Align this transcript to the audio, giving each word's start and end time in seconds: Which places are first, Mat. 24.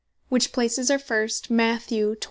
Which 0.29 0.51
places 0.51 0.89
are 0.89 0.97
first, 0.97 1.51
Mat. 1.51 1.83
24. 1.89 2.15